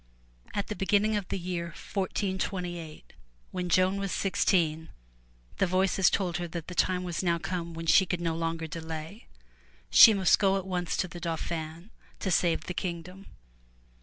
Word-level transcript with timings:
At 0.55 0.65
the 0.65 0.75
beginning 0.75 1.15
of 1.15 1.27
the 1.27 1.37
year 1.37 1.65
1428, 1.65 3.13
when 3.51 3.69
Joan 3.69 3.97
was 3.97 4.11
sixteen, 4.11 4.89
the 5.59 5.67
Voices 5.67 6.09
told 6.09 6.37
her 6.37 6.47
that 6.47 6.67
the 6.67 6.73
time 6.73 7.03
was 7.03 7.21
now 7.21 7.37
come 7.37 7.75
when 7.75 7.85
she 7.85 8.07
could 8.07 8.19
no 8.19 8.35
longer 8.35 8.65
delay. 8.65 9.27
She 9.91 10.15
must 10.15 10.39
go 10.39 10.57
at 10.57 10.65
once 10.65 10.97
to 10.97 11.07
the 11.07 11.19
Dauphin 11.19 11.91
to 12.19 12.31
save 12.31 12.61
the 12.63 12.73
kingdom. 12.73 13.27